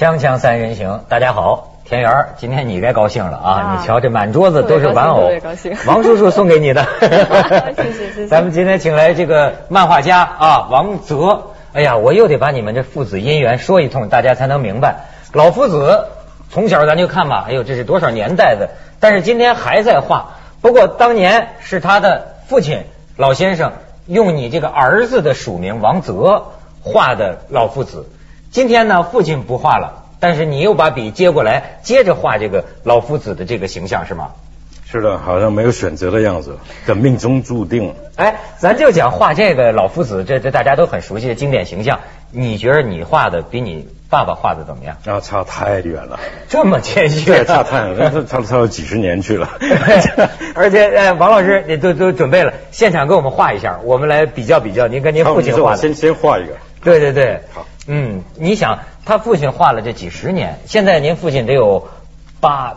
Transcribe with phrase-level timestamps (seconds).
[0.00, 3.50] 锵锵三人行，大家好，田园，今天你该高兴了啊！
[3.52, 6.86] 啊你瞧这满桌子都是玩偶高兴 王叔叔送给你的。
[7.76, 11.48] 谢谢谢谢咱们今天请来这个漫画家啊，王泽。
[11.74, 15.04] 哎呀，我又得把你们这父子姻缘说一通，大家才能明白。
[15.34, 16.06] 老夫子
[16.48, 20.30] 从小咱就看吧，哎呦，这是多少年代的，但是今天还在画。
[20.62, 22.84] 不过当年是他的父亲
[23.18, 23.72] 老先生
[24.06, 26.46] 用你这个儿子的署名王泽
[26.82, 28.08] 画的老夫子。
[28.52, 34.30] 今天呢，父亲不画了，但是你又把笔接过来，接着画这个老夫子的这个形象是吗？
[34.92, 37.94] 是的，好像没有选择的样子，这命中注定。
[38.16, 42.00] 哎，咱就讲画这个老夫子，这这大家都很熟悉的经典形象。
[42.32, 44.96] 你觉得你画的比你爸爸画的怎么样？
[45.06, 49.48] 啊，差太远了，这么谦虚，对，差太远了，差差了几十年去了。
[50.56, 55.76] 而且，哎，王老师，你都都准备了，现场给我们画一下，我们来比较比较，您跟您父亲画的。
[55.76, 56.54] 先先画一个。
[56.82, 61.88] 对对对，好，嗯，你想他父亲画了这几十年，现在您父亲得有
[62.40, 62.76] 八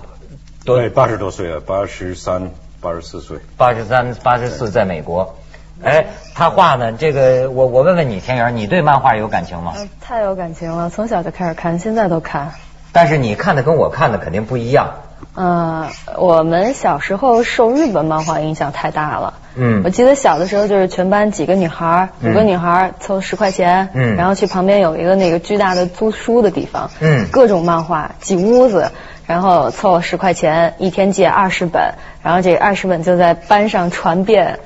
[0.66, 3.38] 多对，八十多岁了，八十三、八十四岁。
[3.58, 5.36] 八十三、八十四，在美国。
[5.82, 9.74] 哎，他画呢，这个我我问问你，田园，你对漫画有感情吗？
[9.76, 12.54] 嗯太有感情了，从小就开始看，现在都看。
[12.92, 14.94] 但是你看的跟我看的肯定不一样。
[15.36, 19.34] 呃，我们小时候受日本漫画影响太大了。
[19.56, 19.82] 嗯。
[19.84, 24.16] 我记得小的时候就是全班几个女孩五个女孩儿凑十块钱，嗯。
[24.16, 27.28] 然后去旁边有一个那个巨大的租书的地方，嗯。
[27.32, 28.92] 各种漫画几屋子，
[29.26, 34.60] 然后凑十块钱，一天借二十本，然后这二十本就在班上传遍，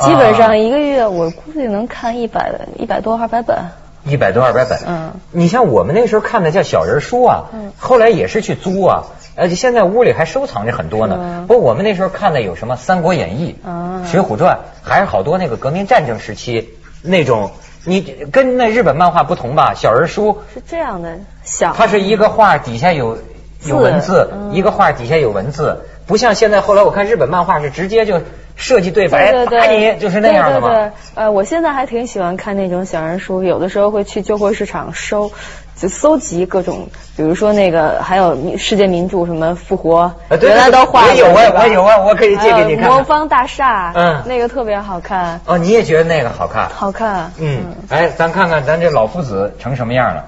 [0.00, 3.58] 基本啊上一个月我估计能看一百一百多二百本。
[4.06, 5.12] 一百多二百本，嗯。
[5.32, 7.72] 你像我们那时候看的叫小人书啊，嗯。
[7.78, 9.04] 后来也是去租啊，
[9.36, 11.44] 而且现在屋里还收藏着很多呢。
[11.48, 16.70] 不过我们那时候看的有什么《三国演义》啊水浒传》，还是好多那个革命战争时期
[17.02, 17.50] 那种。
[17.86, 19.74] 你跟那日本漫画不同吧？
[19.76, 23.18] 小人书是这样的，小它是一个画底下有
[23.66, 28.22] 有文字，嗯一个画底下有文字，不像现在后来我看日本漫画是直接就
[28.56, 30.68] 设计对白，对对打，你就是那样的嘛。
[30.68, 35.30] 对对对，呃，我现在还挺喜欢看那种小人书，有的时候会去旧货市场收，
[35.76, 46.68] 就搜集各种，比如说那个还有世界名著什么复活，啊对原来都画我有啊我有啊我可以借给你看看还有魔方大厦，嗯那个特别好看，哦，你也觉得那个好看？
[46.70, 50.24] 好看，嗯，哎，咱看看咱这老夫子成什么样了，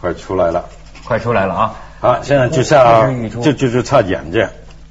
[0.00, 0.64] 快出来了。
[1.02, 1.74] 快出来了啊！
[2.00, 3.10] 好，现在就呼差
[3.42, 4.48] 就就就差眼睛。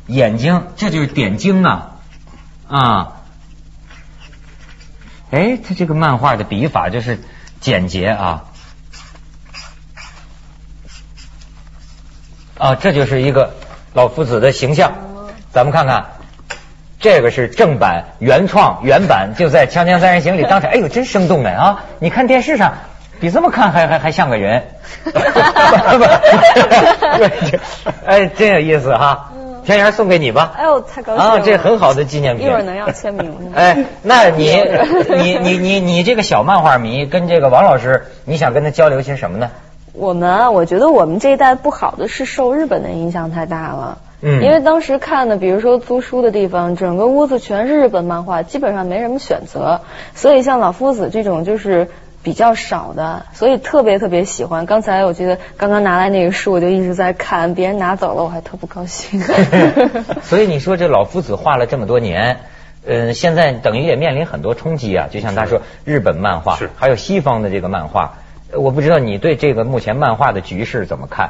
[0.07, 1.91] 眼睛，这就是点睛啊
[2.67, 3.13] 啊！
[5.31, 7.19] 哎，他这个漫画的笔法就是
[7.61, 8.48] 简洁啊
[12.59, 13.53] 啊，这就是一个
[13.93, 14.91] 老夫子的形象。
[15.51, 16.05] 咱们看看，
[16.99, 21.85] 这个是正版、原创、原版，就在《锵锵三人行》里当场，哎呦，真生动的啊！
[21.99, 22.73] 你看电视上，
[23.21, 24.61] 比这么看还还还像个人。
[28.05, 29.31] 哎，真有意思哈！
[29.65, 30.53] 田园送给你吧。
[30.57, 31.31] 哎呦，太高兴了！
[31.31, 32.45] 啊，这很好的纪念品。
[32.45, 33.53] 一会儿能要签名吗？
[33.55, 34.61] 哎，那你
[35.17, 39.49] 你你你你这个小漫画迷跟这个王老师，你想跟他交流些什么呢？
[39.93, 43.97] 我们啊，我觉得我们这一代不好的是受日本的影响太大了。
[44.21, 49.79] 嗯因为当时看的，比如说租书的地方，整个屋子全是日本漫画，基本上没什么选择，
[50.13, 51.87] 所以像老夫子这种就是
[52.21, 54.65] 比较少的，所以特别特别喜欢。
[54.65, 59.21] 刚才我记得刚刚拿来那个书，我就一直在看，别人拿走了我还特不高兴。
[60.21, 62.39] 所以你说这老夫子画了这么多年，
[62.85, 65.07] 呃，现在等于也面临很多冲击啊。
[65.09, 71.29] 就像他说，日本漫画还有西方的这个漫画，呃我不知道你对这个目前漫画的局势怎么看？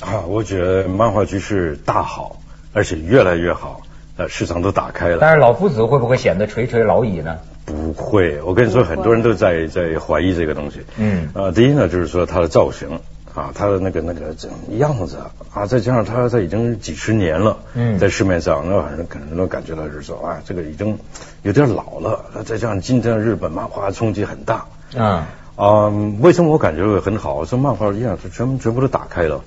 [0.00, 2.40] 啊，我觉得漫画局势大好，
[2.72, 3.82] 而且越来越好，
[4.16, 5.18] 呃，市场都打开了。
[5.20, 7.38] 但是老夫子会不会显得垂垂老矣呢？
[7.66, 10.80] 不会，我跟你说，很多人都在在怀疑这个东西。
[10.96, 13.00] 嗯呃，第一呢，就是说它的造型
[13.34, 15.18] 啊，它的那个那个这样子
[15.52, 20.98] 啊，再加上它它已经几十年了，嗯在市面上，那很多可能都感觉到就是说啊，这个已经
[21.42, 24.64] 有点老了，再加上今天日本漫画冲击很大。
[24.96, 25.22] 嗯
[25.62, 27.44] 嗯，为什么我感觉会很好？
[27.44, 29.42] 这漫画一样，它全全部都打开了。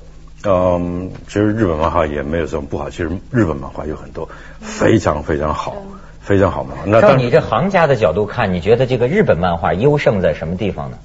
[0.46, 4.30] 嗯，其实日本漫画也没有什么不好，其实日本漫画有很多
[4.62, 5.76] 非常非常好，
[6.22, 6.84] 非常好漫画。
[6.86, 10.98] 那当照你这行家的角度看，你觉得这个日本漫画优胜在什么地方呢？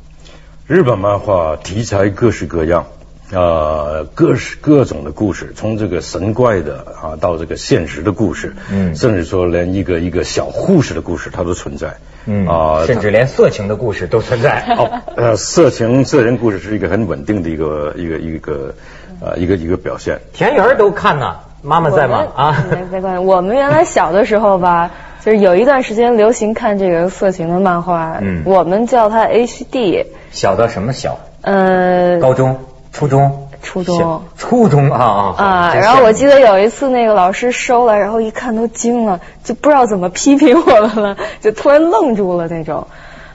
[0.67, 2.85] 日本漫画题材各式各样，
[3.33, 11.97] 呃，各式各种的故事，从这个神怪的啊，到这个现实的故事，嗯甚至说连一个一个小护士的故事，它都存在，
[12.27, 14.65] 嗯啊，甚至连色情的故事都存在。
[14.79, 18.75] 哦，呃，色情色情故事是一个很稳定的一个一个一个
[19.21, 20.21] 呃一个一个表现。
[20.33, 22.27] 田园都看呢，妈妈在吗？
[22.35, 23.23] 啊，没没关系。
[23.23, 24.91] 我们原来小的时候吧，
[25.23, 31.19] 就是有一段时间流行看这个色情的漫画，嗯我们叫它 HD，小到什么小？
[31.43, 32.59] 呃，高中、
[32.99, 33.49] 初中？
[33.62, 34.23] 初中。
[34.37, 35.75] 初中啊啊啊！
[35.75, 42.89] 然后我记得有一次那个老师收了，然后一看都惊了，就不知道怎么批评我们了， 就突然愣住了那种。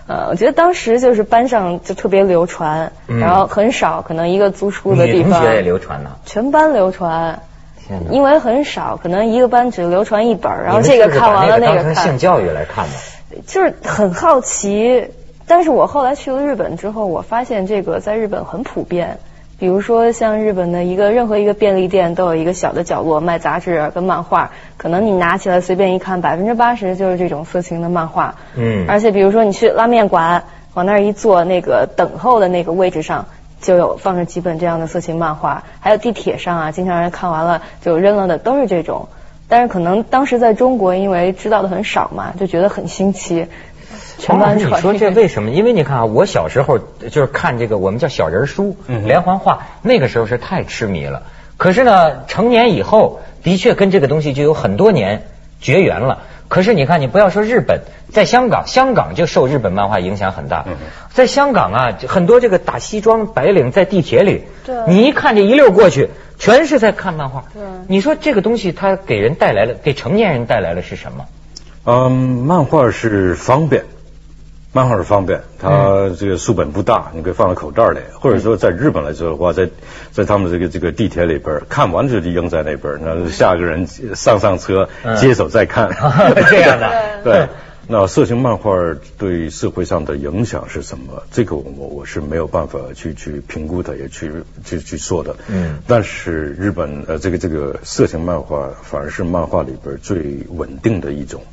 [0.06, 7.40] 呃，我觉得当时就是班上就特别流传，然后很少可能一个租书的地方，同学也流传了，全班流传。
[8.10, 11.96] 因为很少，可能一个班只流传一本，然后这个看完了那个看。
[11.96, 13.42] 性教育来看的？
[13.48, 15.06] 就是很好奇，
[15.48, 19.20] 但是我后来去了日本之后，我发现这个在日本很普遍。
[19.64, 28.36] 比如说像日本的一个任何一个便利店都有一个小的角落卖杂志跟漫画，可能你拿起来随便一看，百分之八十就是这种色情的漫画。
[28.58, 28.86] 嗯。
[28.90, 30.44] 而且比如说你去拉面馆，
[30.74, 33.26] 往那儿一坐，那个等候的那个位置上。
[33.62, 39.08] 就有放着几本这样的色情漫画，还有地铁上啊，经常人看完了就扔了的都是这种。
[39.48, 43.48] 但是可能当时在中国，因为知道的很少嘛，就觉得很新奇。
[44.18, 44.72] 全班传。
[44.72, 45.52] 你说这为什么？
[45.52, 51.24] 因为你看啊，我小时候就是看这个我们叫小人书、连环画，那个时候是太痴迷了。
[51.58, 55.28] 可是呢，成年以后的确跟这个东西就有很多年
[55.62, 56.24] 绝缘了。
[56.50, 57.82] 可是你看，你不要说日本，
[58.12, 60.66] 在香港，香港就受日本漫画影响很大。
[61.12, 64.44] 在香港啊，很多这个打西装白领在地铁里，
[64.88, 67.46] 你一看这一溜过去，全是在看漫画。
[67.88, 71.26] 你说这个东西它给人带来了，给成年人带来了是什么？
[71.86, 73.84] 嗯，漫画是方便。
[74.76, 79.70] 漫画是方便，它这个书本不大，你可以放在口袋里，或者说在日本来说的话，在
[80.12, 83.86] 在他们这个这个地铁里边看完就扔在那边，那下个人
[84.16, 84.90] 上上车
[85.20, 85.90] 接手再看，
[86.50, 86.92] 这样的。
[87.24, 87.48] 对，
[87.88, 88.72] 那色情漫画
[89.20, 91.22] 对社会上的影响是什么？
[91.32, 94.32] 这个我我是没有办法去去评估的，也去
[94.66, 95.36] 去去说的。
[95.50, 95.78] 嗯。
[95.86, 101.44] 但是日本呃，这个这个色情漫画反而是漫画里边最稳定的一种。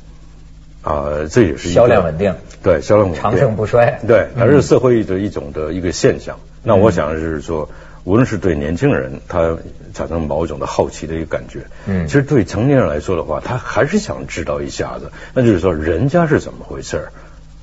[0.81, 2.33] 啊，这也是销量稳定，
[2.63, 6.39] 对销量稳定，长盛不衰，对，它是社会的一种的一个现象。
[6.63, 7.69] 那我想是说，
[8.03, 9.57] 无论是对年轻人，他
[9.93, 17.11] 产生某种的好奇的一个感觉，嗯，其实对成年人来说的话，他还是想知道一下子，那就是说人家是怎么回事儿。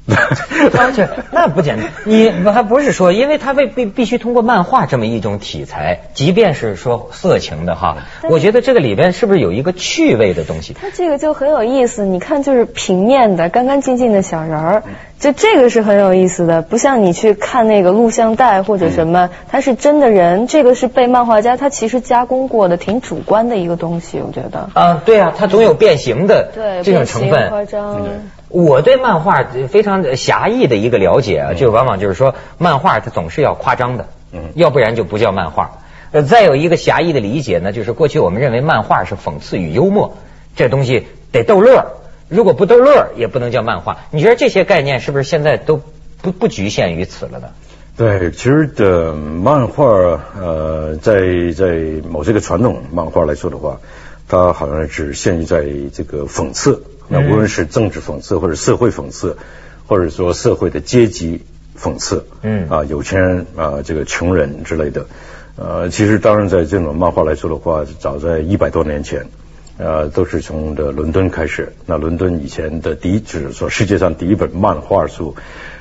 [0.79, 7.99] 而且那不简单，你还不是说，因为他必必必须通过漫画这么一种题材，即便是说色情的哈，
[8.31, 10.75] 我觉得这个里边是不是有一个趣味的东西？
[10.75, 14.83] 它这个就很有意思，你看就是平面的、干干净净的小人儿，
[15.21, 24.71] 就这个是很有意思的，不像你去看那个录像带或者什么，它是真的人，这个是被漫画家他其实加工过的，挺主观的一个东西，我觉得。
[24.73, 26.51] 啊，对啊，它总有变形的
[26.83, 27.51] 这种成分。
[27.51, 28.01] 夸张。
[28.49, 35.79] 我对漫画非常狭义的一个了解啊，就往往就是说，漫画它总是要夸张的，嗯，要不然就不叫漫画。
[36.11, 40.17] 呃，再有一个狭义的理解呢，就是过去我们认为漫画是讽刺与幽默，
[40.57, 41.99] 这东西得逗乐，
[42.29, 43.99] 如果不逗乐也不能叫漫画。
[44.11, 45.83] 你觉得这些概念是不是现在都
[46.23, 47.49] 不不局限于此了呢？
[47.99, 49.85] 对，其实的漫画
[50.41, 51.21] 呃，在
[51.55, 53.79] 在某些个传统漫画来说的话，
[54.27, 56.83] 它好像只限于在这个讽刺。
[57.09, 59.37] 那无论是政治讽刺，或者社会讽刺，
[59.87, 61.43] 或者说社会的阶级
[61.79, 65.07] 讽刺，嗯啊，有钱人啊，这个穷人之类的，
[65.57, 69.27] 呃，其实当然在这种漫画来说的话，早在一百多年前，
[69.79, 71.73] 呃，都是从的伦敦开始。
[71.87, 75.35] 那伦敦以前的第一，就是说世界上第一本漫画书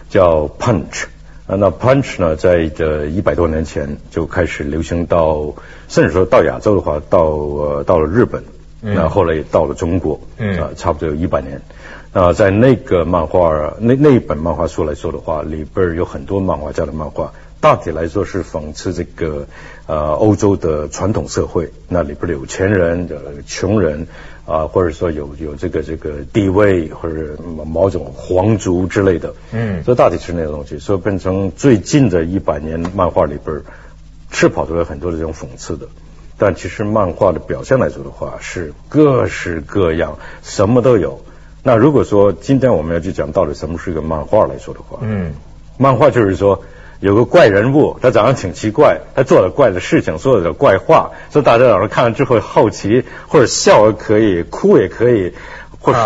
[0.09, 1.05] 叫 Punch，
[1.47, 5.55] 啊，那 Punch 呢，在这一百多年前就开始流行到，
[5.89, 8.43] 甚至说到亚洲的话，到呃到了日本。
[8.79, 11.61] 那后来也到了中国，啊，差不多有一百年。
[12.13, 19.47] 那在那个漫画那那一本漫画书来说的话，里边有很多漫画家的漫画，大体来说是讽刺这个
[19.87, 21.71] 呃欧洲的传统社会。
[21.87, 24.07] 那里边有钱人、的穷人
[24.45, 29.33] 啊，或者说有有这个这个地位或者某种皇族之类的。
[29.51, 30.79] 嗯，所以大体是那个东西。
[30.79, 33.61] 所以变成最近的一百年漫画里边，
[34.31, 35.87] 是跑出来很多的这种讽刺的。
[36.37, 41.21] 但其实漫画的表现来说的话，是各式各样，什么都有。
[41.63, 45.33] 那如果说今天我们要去讲到底什么是一个漫画来说的话，嗯，
[45.77, 46.63] 漫画就是说
[46.99, 55.33] 有个怪人物，他长得挺奇怪，他做了怪的事情，说了怪话，所以大家早上看了之后好奇，或者笑也可以，哭也可以，
[55.79, 55.99] 或是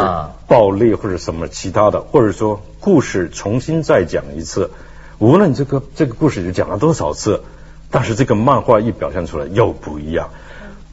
[0.47, 4.71] 暴力或者什么其他的，或者说故事重新再讲一次，
[5.19, 7.43] 无论这个这个故事就讲了多少次。
[7.91, 10.29] 但是这个漫画一表现出来又不一样，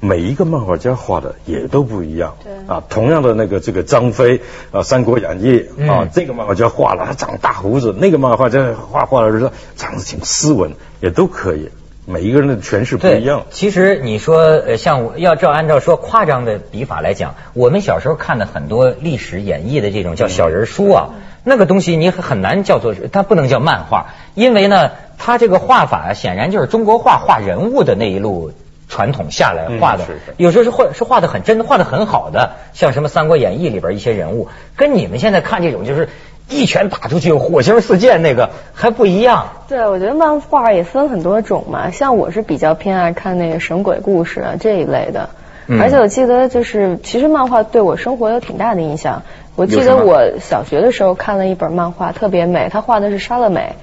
[0.00, 2.36] 每一个漫画家画的也都不一样。
[2.42, 4.40] 对啊，同样的那个这个张飞
[4.72, 11.70] 啊，《三国演义》啊，这个漫画家画了他长大胡子，那个漫画家画画的时候长得挺斯文，也都可以。
[12.04, 13.44] 每一个人的诠释不一样。
[13.50, 21.10] 其实你说呃，像要照按照说夸张的笔法来讲，我们小时候看的很多历史演绎的这种叫小人书啊，
[21.44, 24.90] 那个东西你很难叫做它不能叫漫画，因为呢。
[25.18, 28.52] 他这个画法显然就是中国画画人物的那一路
[28.88, 30.34] 传统下来画的，嗯是是。
[30.38, 36.08] 有时候是画是画的很真的，画的很好的，像什么《三国演义》里边一些人物，跟你们现在看这种就是
[36.48, 39.48] 一拳打出去火星四溅那个还不一样。
[39.68, 45.28] 对，我觉得漫画也分很多种嘛，像我是比较偏爱看那个神鬼故事啊这一类的，
[45.66, 45.78] 嗯。
[45.82, 49.22] 而且我记得就是其实漫画对我生活有挺大的影响。
[49.56, 53.74] 我记得我小学的时候看了一本漫画，特别美，他画的是莎乐美，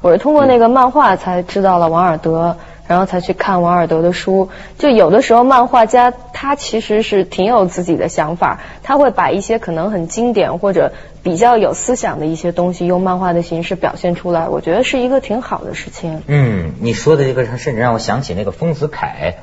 [0.00, 2.56] 我是通过那个漫画才知道了王尔德。
[2.88, 16.22] 然后才去看王尔德的书，就有的时候漫画家他其实是挺有自己的想法，他会把一些可能很经典或者比较有思想的一些东西用漫画的形式表现出来，我觉得是一个挺好的事情。
[16.28, 19.34] 嗯，你说的这个甚至让我想起那个丰子恺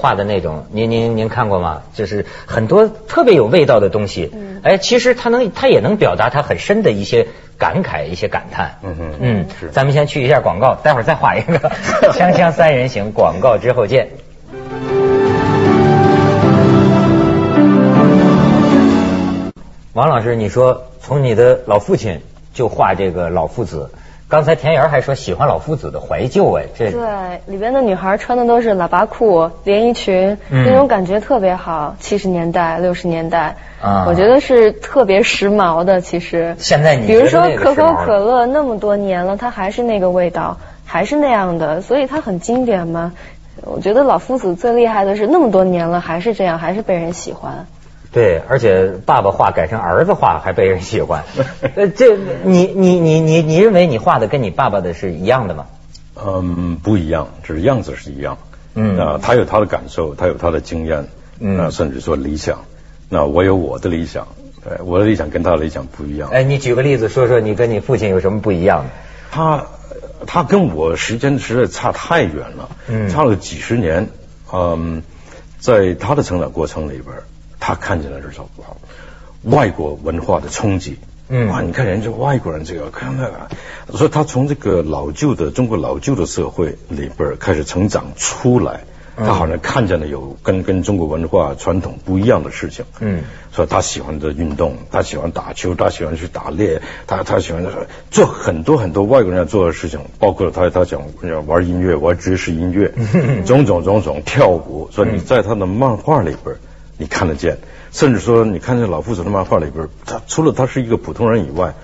[0.00, 1.82] 画的那种，您您您看过吗？
[1.94, 7.28] 就是很多特别有味道的东西，嗯哎，其实他能他也能表达他很深的一些
[7.58, 8.78] 感慨、一些感叹。
[8.82, 11.58] 嗯哼嗯是，咱们先去一下广告，待会儿再画一个
[12.12, 14.08] 锵锵三人行，广告之后见。
[19.92, 22.20] 王老师，你说从你的老父亲
[22.54, 23.90] 就画这个老夫子，
[24.30, 27.00] 刚才田园还说喜欢老夫子的怀旧，哎，这对，
[27.46, 31.96] 里边的女孩穿的都是喇叭裤、连衣裙，嗯那种感觉特别好。
[31.98, 36.00] 七十年代、六十年代，啊我觉得是特别时髦的。
[36.00, 43.12] 其实，现在你比如说可口可乐那么多年了，它还是那个味道，还是那样的，所以它很经典嘛。
[43.62, 47.66] 我觉得老夫子最厉害的是那么多年了还是这样，还是被人喜欢。
[48.12, 51.24] 对，而且爸爸画改成儿子画还被人喜欢。
[51.76, 55.66] 呃，这你你你你你认为你画的跟你爸爸的是一样的吗？
[56.16, 58.38] 嗯，不一样，只是样子是一样。
[58.74, 61.06] 嗯那他有他的感受，他有他的经验，
[61.38, 62.64] 嗯那甚至说理想。
[63.08, 64.28] 那我有我的理想，
[64.64, 66.30] 对，我的理想跟他的理想不一样。
[66.30, 68.90] 哎，你举个例子说说你跟你父亲有什么不一样的？
[69.30, 69.66] 他
[70.26, 74.08] 他跟我时间实在差太远了，嗯差了几十年。
[74.52, 75.02] 嗯，
[75.60, 77.16] 在他的成长过程里边，
[77.60, 78.48] 他看见了这种
[79.44, 80.98] 外国文化的冲击。
[81.32, 88.80] 嗯哇，你看人家外国人这个看那个，所以他从这个老旧的中国老旧的社会里边开始成长出来，
[89.16, 92.84] 嗯他好像看见了有跟跟中国文化传统不一样的事情。
[92.98, 97.64] 嗯，所以他喜欢的运动，他喜欢打球，他喜欢去打猎，他他喜欢
[98.10, 101.00] 做很多很多外国人要做的事情，包括他他想
[101.46, 102.92] 玩音乐，玩爵士音乐，
[103.46, 104.88] 种种种种跳舞。
[104.90, 106.56] 所以你在他的漫画里边，
[107.00, 107.58] 你看得见，
[107.90, 111.74] 甚至说你看这老夫子的漫画里边，他除了他是一个普通人以外。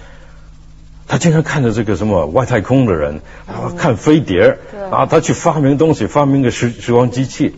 [1.09, 4.59] 他经常看着这个什么外太空的人，啊，看飞碟，
[4.91, 7.55] 啊，他去发明东西，发明个时时光机器，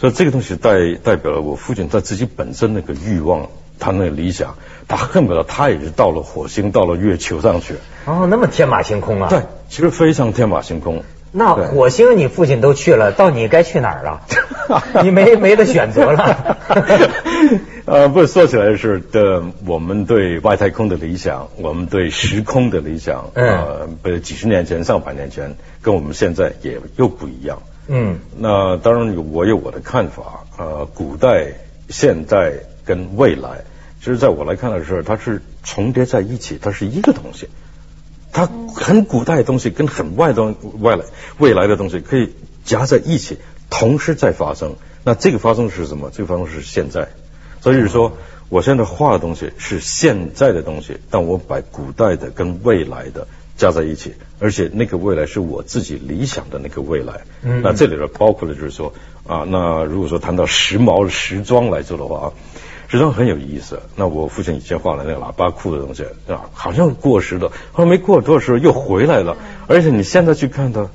[0.00, 4.56] 所以这个东西代代表了我父亲他自己本身那个欲望，他那个理想，
[4.88, 7.76] 他恨不得他也是到了火星，到了月球上去。
[8.06, 9.28] 哦，那么天马行空啊！
[9.28, 11.04] 对，其实非常天马行空。
[11.32, 14.22] 那火星你父亲都去了，到你该去哪儿了？
[15.02, 16.56] 你没没得选择了。
[17.86, 27.62] 呃，不，说起来是的，我们对外太空的理想，我们对时空的理想，嗯呃，不，几十年前、上百年前，跟我们现在也又不一样。
[27.88, 30.44] 嗯那当然，我有我的看法。
[30.58, 31.46] 呃，古代、
[31.88, 32.52] 现代
[32.84, 33.62] 跟未来，
[33.98, 37.48] 其实在我来看的时候，它是重叠在一起，它是一个东西。
[38.74, 41.04] 它很古代的东西跟很外的外来
[41.38, 42.32] 未来的东西可以
[42.64, 44.76] 夹在一起，同时在发生。
[45.04, 46.10] 那这个发生是什么？
[46.12, 47.08] 这个发生是现在。
[47.60, 48.16] 所以是说，
[48.48, 57.20] 我现在画的东西是现在的东西，但我把古代的跟未来的加在一起，而且那个未来是我自己理想的那个未来。
[57.42, 58.92] 嗯那这里边包括了就是说
[59.26, 62.32] 啊，那如果说谈到时髦时装来说的话啊，
[62.90, 63.80] 时装很有意思。
[63.94, 69.36] 那我父亲以前画的那个喇叭裤的东西对吧，好像过时了，后来没过多少时候又回来了，
[69.68, 70.88] 而且你现在去看它，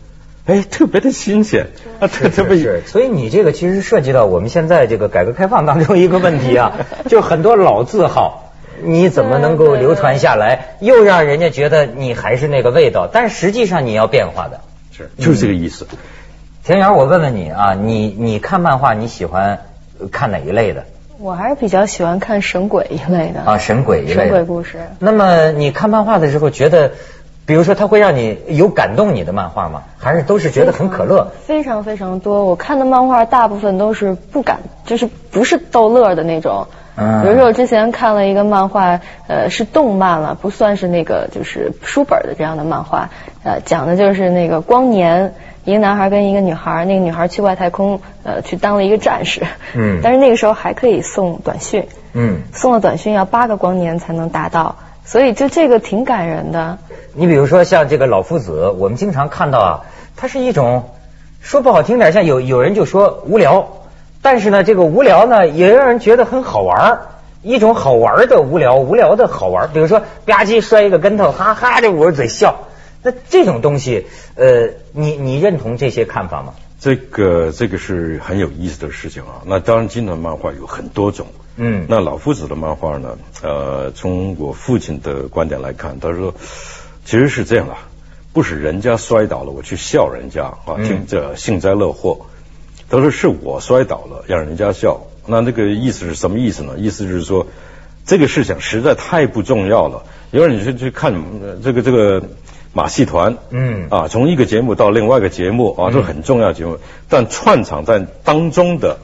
[0.45, 1.67] 哎，特别的新鲜
[2.01, 6.73] 啊，特特别是，所以你这个其实涉及到我们现在这个改革开放当中一个问题啊，
[7.07, 8.51] 就很多老字号，
[8.83, 14.59] 你怎么能够流传下来，又让人家觉得你还是那个味道，但实际上你要变化的。
[14.91, 15.87] 是就是这个意思。
[16.65, 19.61] 田园，我问问你啊，你你看漫画你喜欢
[19.99, 20.85] 呃看哪一类的
[21.17, 23.57] 我还是比较喜欢看神鬼一类的啊？
[23.57, 24.45] 神鬼一类神鬼的。
[24.45, 24.79] 故事。
[25.00, 26.91] 那么你看漫画的时候，觉得，
[27.45, 29.84] 比如说它会让你有感动你的漫画吗？
[29.98, 31.31] 还是都是觉得很可乐？
[31.45, 32.43] 非常非常多。
[32.45, 36.67] 我看的漫画大部分都是不敢，就是不是逗乐的那种。
[36.98, 43.10] 嗯比如说我之前看了一个漫画，呃，是动漫了，不算是那个就是书本的这样的漫画，
[43.43, 45.34] 呃，讲的就是那个光年。
[45.65, 49.41] 一个男孩跟一个女孩，那个女孩去外太空，呃，去当了一个战士。
[49.75, 56.77] 嗯 但是那个时候还可以送短讯，嗯，送了短讯要八个光年才能达到，所以就这个挺感人的。
[57.13, 59.81] 你比如说像这个老夫子，我们经常看到啊，
[60.15, 60.91] 它是一种
[61.41, 63.67] 说不好听点，像有有人就说无聊，
[64.22, 67.01] 但是呢，这个无聊呢，也让人觉得很好玩儿。
[67.41, 69.69] 一种好玩的无聊，无聊的好玩。
[69.72, 72.55] 比如说吧唧摔一个跟头，哈哈就捂着嘴笑。
[73.05, 76.55] 那这种东西，呃，你你认同这些看法吗？
[76.79, 79.43] 这个这个是很有意思的事情啊。
[79.45, 81.27] 那当然，金团漫画有很多种。
[81.55, 81.85] 嗯。
[81.88, 83.15] 那老夫子的漫画呢？
[83.43, 86.33] 呃，从我父亲的观点来看，他说
[87.05, 87.75] 其实是这样的，
[88.33, 92.25] 不是人家摔倒了，我去笑人家啊，听着幸灾乐祸。
[92.89, 95.01] 他说是我摔倒了，让人家笑。
[95.27, 96.74] 那那个意思是什么意思呢？
[96.79, 97.45] 意思就是说，
[98.03, 100.05] 这个事情实在太不重要了。
[100.31, 101.13] 因为你去去看
[101.63, 102.21] 这个这个
[102.75, 106.77] 马戏团，嗯，啊，从一个节目到另外一个节目啊，都很重要节目。
[107.08, 108.98] 但串场在当中的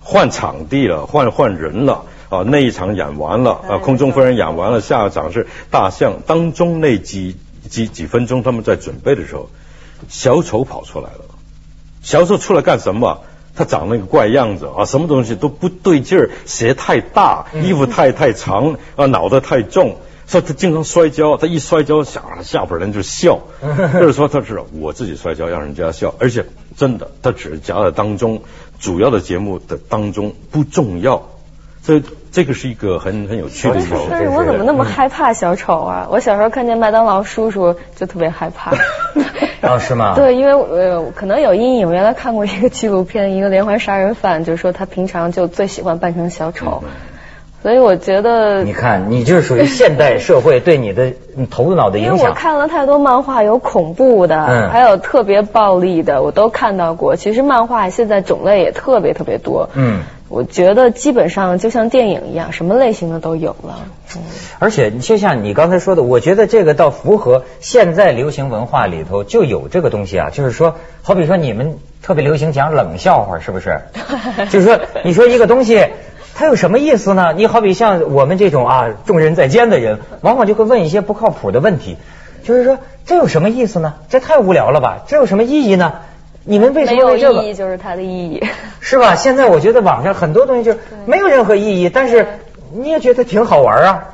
[0.00, 6.14] 换场地了，换换人了啊，那一场演完了啊，空中飞人演完了，下一场是大象。
[6.26, 7.36] 当中那几
[7.68, 9.50] 几几分钟他们在准备的时候，
[10.08, 11.26] 小丑跑出来了。
[12.02, 13.20] 小丑出来干什么？
[13.54, 19.96] 他长那个怪样子啊，什么东西都不对劲儿，鞋太大，衣服太太长啊，脑袋太重，
[20.30, 21.36] 所以他经常摔跤。
[21.36, 23.40] 他一摔跤，下下边人就笑，
[23.94, 26.44] 就是说他是我自己摔跤让人家笑，而且
[26.76, 28.42] 真的他只是夹在当中，
[28.78, 31.22] 主要的节目的当中不重要。
[31.82, 33.96] 所以这个是一个很很有趣的一个。
[34.08, 36.06] 但是我怎么那么害怕小丑啊？
[36.08, 38.70] 我小时候看见麦当劳叔叔就特别害怕。
[39.62, 40.14] 哦， 是吗？
[40.14, 41.88] 对，因为呃可能有阴影。
[41.88, 46.84] 我原来看过一个纪录片，一个连环杀人犯，就是说他平常就最喜欢扮成小丑。
[47.62, 51.12] 所以我觉得，你看，你就是属于现代社会对你的
[51.50, 52.16] 头脑的影响。
[52.16, 57.16] 因为我看了太多漫画，有恐怖的，嗯，还有特别暴力的，我都看到过。
[57.16, 63.80] 其实漫画现在种类也特别特别多，嗯，我觉得基本上就像电影一样，什么类型的都有了。
[64.16, 64.22] 嗯，
[64.58, 73.80] 而且就像你刚才说的，我觉得这个倒符合现在流行文化里头就有这个东西啊，就是说，好比说你们特别流行讲冷笑话，是不是？
[74.50, 75.86] 就是说，你说一个东西。
[76.34, 77.32] 它有什么意思呢？
[77.36, 81.96] 你好比像我们这种啊，众人在奸的人，往往就会问一些不靠谱的问题，
[82.44, 83.94] 就是说这有什么意思呢？
[84.08, 85.02] 这太无聊了吧？
[85.06, 85.94] 这有什么意义呢？
[86.44, 87.54] 你们为什么没有意义？
[87.54, 88.42] 就是它的意义，
[88.80, 89.14] 是吧？
[89.14, 92.26] 现在我觉得网上很多东西就没有任何意义，但是
[92.72, 94.04] 你也觉得挺好玩啊。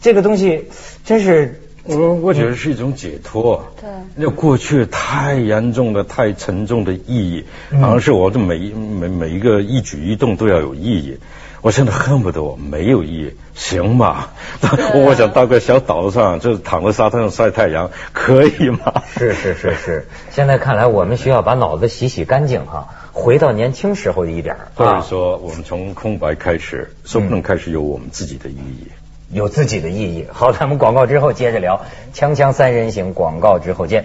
[0.00, 0.68] 这个东西
[1.04, 3.64] 真是，我我觉得是一种解脱。
[3.80, 7.44] 对，那过去太严重的、太沉重的意义，
[7.80, 11.18] 好像是我的每每每一个一举一动都要有意义。
[11.64, 14.28] 我现在恨不得我没有意义，行吗？
[14.94, 19.02] 我想到个小岛上，就是躺在沙滩上晒太阳，可以吗？
[19.16, 28.88] 是是是是，现在看来我们需要把脑子洗洗干净哈，回到年轻时候的一点儿或者说我们从空白开始，说不能开始有我们自己的意义，
[29.30, 30.26] 有自己的意义。
[30.30, 31.80] 好，咱们广告之后接着聊
[32.14, 34.04] 《锵锵三人行》，广告之后见。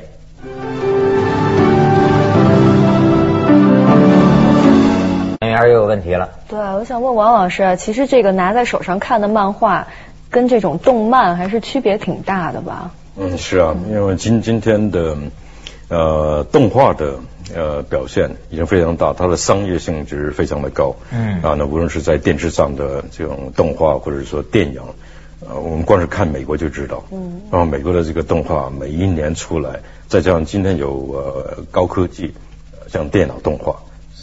[5.66, 6.30] 圆圆又有问题了。
[6.48, 9.88] 对，我想问王老师啊，其实这个拿在手上看的漫画，
[10.30, 12.92] 跟这种动漫还是区别挺大的吧？
[13.18, 15.18] 嗯，是啊，因为今今天的
[15.90, 17.16] 呃动画的
[17.54, 20.96] 呃表现已经非常大，它的商业性质非常的高。
[21.12, 24.82] 嗯啊，那无论是在电视上的这种动画，或者说电影，
[25.48, 27.04] 呃，我们光是看美国就知道。
[27.12, 27.42] 嗯。
[27.52, 32.34] 然后美国的这个动画每一年出来，再加上今天有呃高科技，
[32.88, 33.82] 像电脑动画。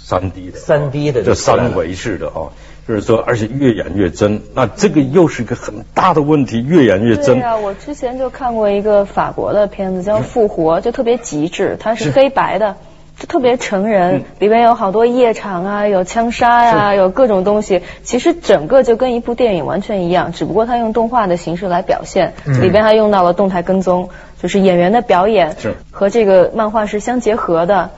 [0.08, 2.54] 三 D 的，三 D 的，这三维式的啊，
[2.86, 7.40] 就是说，而且越演越真，那这个又是一个很大的问题，越演越真。
[7.40, 12.76] 对啊，我之前就看过一个法国的片子叫《复活》，就特别极致，它是黑白的，
[13.18, 17.82] 就特别成人，里边有好多夜场啊，有枪杀呀，有各种东西。
[18.04, 25.56] 其实整个就跟一部电影完全一样，只不过它用动画的形式来表现，里边还用到了动态跟踪，就是演员的表演
[25.90, 27.90] 和这个漫画是相结合的。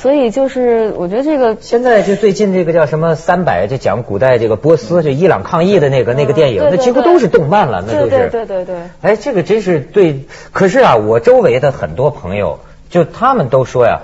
[0.00, 8.08] 所以就是我觉得这个现在就最近这个叫什么三百，就讲古代这个波斯就伊朗抗议的那个那个电影，那几乎都是动漫了，那都是。
[8.08, 8.76] 对对对对。
[9.02, 10.24] 哎，这个真是对。
[10.52, 14.00] 可是啊，我周围的很多朋友，就他们都说呀，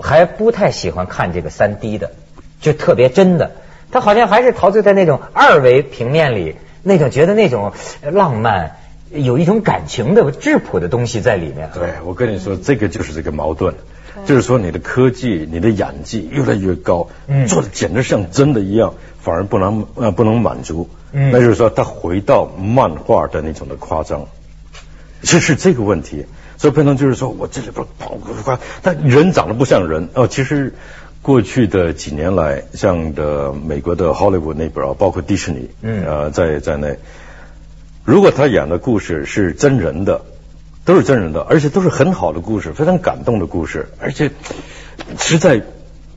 [0.00, 2.12] 还不太喜欢看这个三 D 的，
[2.60, 3.50] 就特别真的。
[3.90, 6.54] 他好像还是陶醉在那种二维平面里，
[6.84, 7.72] 那种觉得那种
[8.12, 8.76] 浪漫，
[9.10, 11.70] 有一种感情的质朴的东西在里面。
[11.74, 13.74] 对，我跟你说，这个就是这个矛盾。
[14.26, 17.08] 就是说，你的科技、你的演技越来越高，
[17.46, 20.88] 做的简直像真的一样，反而不能呃不能满足。
[21.12, 24.26] 嗯，那就是说，他回到漫画的那种的夸张，
[25.22, 30.26] 就是这个问题，所以变成就是说我这里边跑夸，他人长得不像人哦。
[30.26, 30.74] 其实
[31.22, 36.98] 过去的几年来，像的美国的 Hollywood 那边啊，包括迪士尼，嗯，呃，在在内，
[38.04, 40.22] 如果他演的故事是真人的。
[40.88, 44.30] 都是真人的，而且都是很好的故事，非常感动的故事，而且
[45.18, 45.62] 实在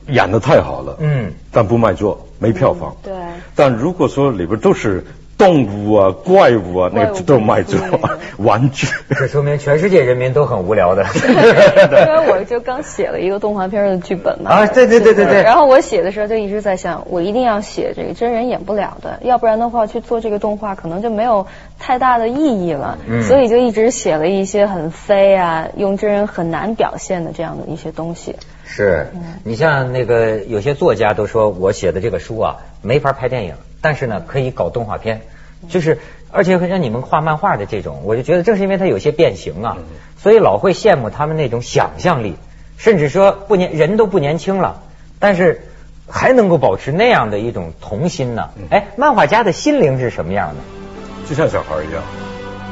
[0.08, 0.96] 演的太好了。
[1.00, 2.96] 嗯，但不卖座，没票房。
[3.02, 3.12] 对。
[3.54, 5.04] 但如果说里边都是
[5.38, 7.80] 动物啊、怪物啊，那个都卖座，
[8.38, 8.86] 玩具。
[9.10, 11.04] 这说明全世界人民都很无聊的。
[11.26, 14.50] 因为我就刚写了一个动画片的剧本嘛。
[14.50, 15.42] 啊，对对对对对。
[15.42, 21.46] 然后我写的时候就一直在想，我一定要写这个真人演不了的，要不然的话去做这个动画可能就没有
[21.78, 22.98] 太大的意义了。
[23.08, 23.22] 嗯。
[23.24, 28.36] 所以就一直写了一些很飞啊，用真人很难表现的这样的一些东西。
[28.74, 29.08] 是，
[29.44, 35.20] 你像那个有些作家都说我写的这个书啊没法拍电影，但是呢可以搞动画片。
[35.68, 35.98] 就是，
[36.30, 39.76] 而且像你们画漫画的这种，我就觉得正是因为它有些变形啊，
[40.16, 42.34] 所以老会羡慕他们那种想象力，
[42.78, 44.82] 甚至说不年人都不年轻了，
[45.18, 45.60] 但是
[46.08, 48.48] 还能够保持那样的一种童心呢。
[48.70, 51.28] 哎，漫画家的心灵是什么样的？
[51.28, 52.02] 就像小孩一样。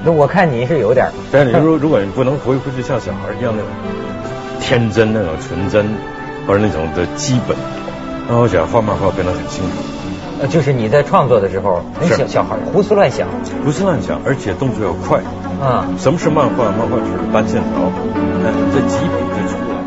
[0.02, 1.10] 那我看你是有点。
[1.30, 3.70] 但是你如如果你不能回复就像小孩一样那种
[4.70, 5.84] 天真、那种纯真，
[6.46, 7.56] 或者那种的基本，
[8.28, 9.76] 那我想画漫画变得很辛苦。
[10.40, 11.82] 呃，就是你在创作的时候，
[12.16, 13.26] 小小孩胡思乱想，
[13.64, 15.18] 胡思乱想，而且动作要快。
[15.60, 16.66] 嗯，什么是漫画？
[16.66, 17.90] 漫画就是单线条，
[18.72, 19.79] 这几笔就出来。